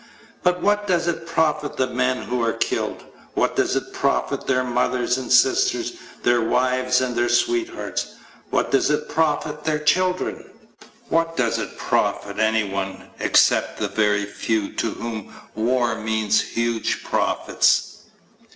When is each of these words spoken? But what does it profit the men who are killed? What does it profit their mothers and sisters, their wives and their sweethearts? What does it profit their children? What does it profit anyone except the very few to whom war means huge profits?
But 0.41 0.63
what 0.63 0.87
does 0.87 1.07
it 1.07 1.27
profit 1.27 1.77
the 1.77 1.85
men 1.85 2.23
who 2.23 2.41
are 2.41 2.53
killed? 2.53 3.03
What 3.35 3.55
does 3.55 3.75
it 3.75 3.93
profit 3.93 4.47
their 4.47 4.63
mothers 4.63 5.15
and 5.19 5.31
sisters, 5.31 5.93
their 6.23 6.41
wives 6.41 7.01
and 7.01 7.15
their 7.15 7.29
sweethearts? 7.29 8.15
What 8.49 8.71
does 8.71 8.89
it 8.89 9.07
profit 9.09 9.63
their 9.63 9.77
children? 9.77 10.43
What 11.09 11.37
does 11.37 11.59
it 11.59 11.77
profit 11.77 12.39
anyone 12.39 13.11
except 13.19 13.77
the 13.77 13.89
very 13.89 14.25
few 14.25 14.73
to 14.73 14.89
whom 14.89 15.31
war 15.53 15.93
means 15.99 16.41
huge 16.41 17.03
profits? 17.03 17.99